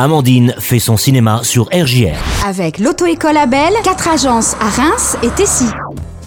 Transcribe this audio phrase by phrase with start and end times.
[0.00, 2.14] Amandine fait son cinéma sur RJR.
[2.46, 5.64] Avec l'auto-école Abel, quatre agences à Reims et Tessy.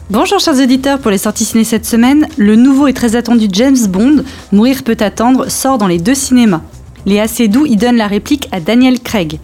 [0.09, 3.87] Bonjour chers auditeurs, pour les sorties ciné cette semaine, le nouveau et très attendu James
[3.87, 6.59] Bond, Mourir peut attendre, sort dans les deux cinémas.
[7.05, 9.39] Léa Seydoux y donne la réplique à Daniel Craig.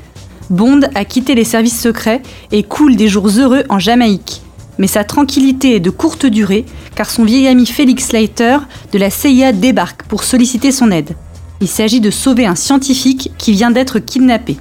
[0.49, 2.21] Bond a quitté les services secrets
[2.51, 4.41] et coule des jours heureux en Jamaïque.
[4.77, 6.65] Mais sa tranquillité est de courte durée
[6.95, 8.57] car son vieil ami Félix Leiter
[8.91, 11.15] de la CIA débarque pour solliciter son aide.
[11.59, 14.57] Il s'agit de sauver un scientifique qui vient d'être kidnappé.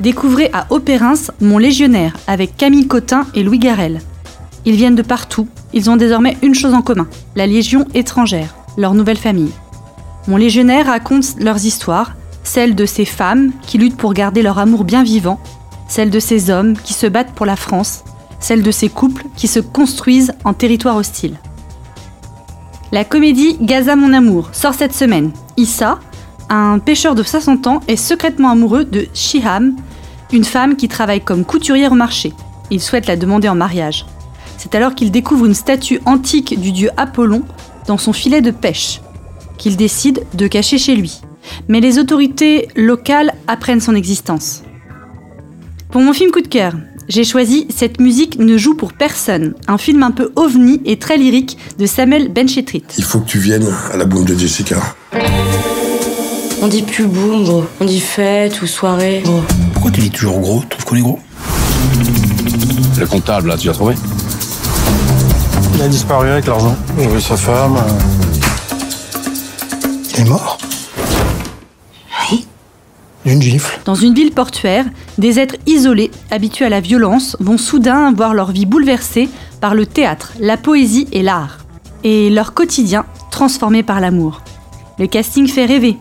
[0.00, 4.00] Découvrez à Opérins Mon Légionnaire avec Camille Cotin et Louis Garel.
[4.64, 8.94] Ils viennent de partout, ils ont désormais une chose en commun, la Légion étrangère, leur
[8.94, 9.52] nouvelle famille.
[10.28, 12.14] Mon légionnaire raconte leurs histoires,
[12.44, 15.40] celles de ces femmes qui luttent pour garder leur amour bien vivant,
[15.88, 18.04] celles de ces hommes qui se battent pour la France,
[18.38, 21.38] celles de ces couples qui se construisent en territoire hostile.
[22.92, 25.32] La comédie Gaza mon amour sort cette semaine.
[25.58, 25.98] Issa,
[26.48, 29.76] un pêcheur de 60 ans, est secrètement amoureux de Shiham,
[30.32, 32.32] une femme qui travaille comme couturière au marché.
[32.70, 34.06] Il souhaite la demander en mariage.
[34.56, 37.42] C'est alors qu'il découvre une statue antique du dieu Apollon
[37.86, 39.00] dans son filet de pêche,
[39.56, 41.20] qu'il décide de cacher chez lui.
[41.66, 44.62] Mais les autorités locales apprennent son existence.
[45.90, 46.74] Pour mon film coup de cœur,
[47.08, 51.16] j'ai choisi Cette musique ne joue pour personne, un film un peu ovni et très
[51.16, 52.84] lyrique de Samuel Benchetrit.
[52.98, 54.76] Il faut que tu viennes à la boum de Jessica.
[56.60, 57.64] On dit plus boum, gros.
[57.80, 59.40] On dit fête ou soirée, gros.
[59.72, 60.60] Pourquoi tu dis toujours gros?
[60.68, 61.20] Tu trouves qu'on est gros?
[62.98, 63.94] Le comptable, là, tu l'as trouvé?
[65.76, 66.76] Il a disparu avec l'argent.
[66.98, 67.78] J'ai vu sa femme.
[70.12, 70.58] Il est mort?
[73.84, 74.86] Dans une ville portuaire,
[75.18, 79.28] des êtres isolés, habitués à la violence, vont soudain voir leur vie bouleversée
[79.60, 81.58] par le théâtre, la poésie et l'art.
[82.04, 84.40] Et leur quotidien transformé par l'amour.
[84.98, 85.96] Le casting fait rêver.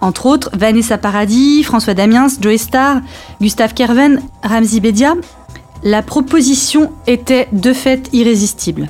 [0.00, 3.00] Entre autres, Vanessa Paradis, François Damiens, Joey Starr,
[3.40, 5.14] Gustave Kerven, Ramzi Bedia.
[5.82, 8.88] La proposition était de fait irrésistible.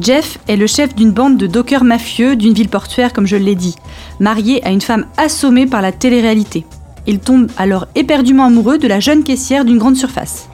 [0.00, 3.54] Jeff est le chef d'une bande de dockers mafieux d'une ville portuaire, comme je l'ai
[3.54, 3.76] dit,
[4.20, 6.64] marié à une femme assommée par la télé-réalité.
[7.06, 10.48] Il tombe alors éperdument amoureux de la jeune caissière d'une grande surface.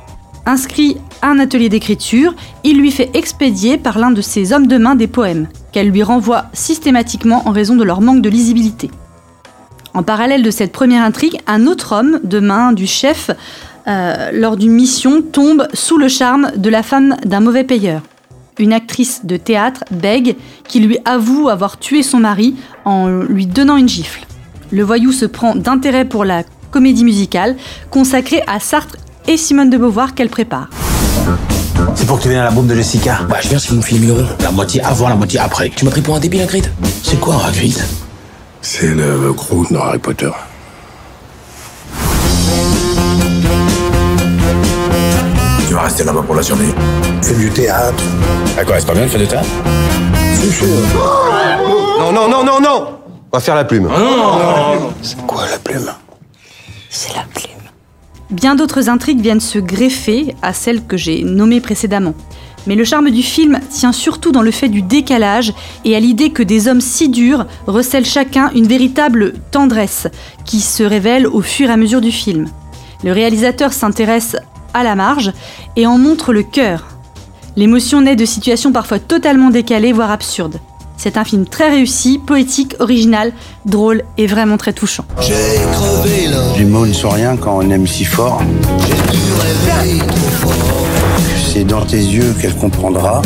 [0.44, 2.34] Inscrit à un atelier d'écriture,
[2.64, 6.02] il lui fait expédier par l'un de ses hommes de main des poèmes, qu'elle lui
[6.02, 8.90] renvoie systématiquement en raison de leur manque de lisibilité.
[9.94, 13.30] En parallèle de cette première intrigue, un autre homme de main du chef,
[13.86, 18.02] euh, lors d'une mission, tombe sous le charme de la femme d'un mauvais payeur
[18.58, 20.36] une actrice de théâtre, Beg,
[20.66, 24.20] qui lui avoue avoir tué son mari en lui donnant une gifle.
[24.70, 27.56] Le voyou se prend d'intérêt pour la comédie musicale
[27.90, 28.96] consacrée à Sartre
[29.26, 30.68] et Simone de Beauvoir qu'elle prépare.
[31.94, 33.76] C'est pour que tu viennes à la bombe de Jessica Bah, je viens si vous
[33.76, 34.22] me filez 1000 euros.
[34.40, 35.70] La moitié avant, la moitié après.
[35.74, 36.70] Tu m'as pris pour un débile, Hagrid
[37.02, 37.76] C'est quoi, Hagrid
[38.60, 40.30] C'est le gros dans Harry Potter.
[45.98, 46.72] Rester là-bas pour la journée.
[47.22, 48.02] Fais du théâtre.
[48.56, 49.48] À quoi, c'est pas bien de faire de théâtre
[51.98, 52.98] Non, non, non, non, non
[53.32, 53.88] On va faire la plume.
[55.02, 55.90] C'est quoi la plume?
[56.88, 57.48] C'est la plume.
[58.30, 62.14] Bien d'autres intrigues viennent se greffer à celles que j'ai nommées précédemment.
[62.66, 65.52] Mais le charme du film tient surtout dans le fait du décalage
[65.84, 70.06] et à l'idée que des hommes si durs recèlent chacun une véritable tendresse
[70.44, 72.46] qui se révèle au fur et à mesure du film.
[73.04, 74.36] Le réalisateur s'intéresse
[74.74, 75.32] à la marge
[75.76, 76.86] et en montre le cœur.
[77.56, 80.60] L'émotion naît de situations parfois totalement décalées, voire absurdes.
[80.96, 83.32] C'est un film très réussi, poétique, original,
[83.66, 85.04] drôle et vraiment très touchant.
[86.56, 88.42] Les mots ne sont rien quand on aime si fort.
[91.52, 93.22] C'est dans tes yeux qu'elle comprendra.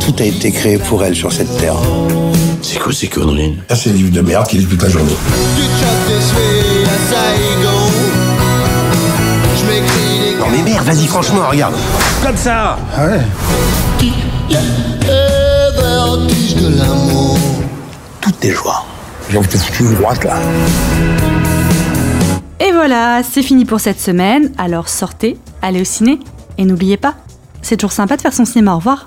[0.00, 1.76] Tout a été créé pour elle sur cette terre.
[2.62, 3.58] C'est quoi ces conneries?
[3.68, 5.12] Ça, c'est le livre de merde qu'il lit toute la journée.
[10.50, 11.74] Mais merde, vas-y franchement, regarde.
[12.24, 13.20] Comme ça Ah ouais
[18.20, 18.84] Toutes tes joies.
[19.30, 20.36] J'ai envie de te foutre une droite, là.
[22.60, 24.50] Et voilà, c'est fini pour cette semaine.
[24.58, 26.18] Alors sortez, allez au ciné
[26.56, 27.14] et n'oubliez pas,
[27.62, 28.72] c'est toujours sympa de faire son cinéma.
[28.74, 29.04] Au revoir.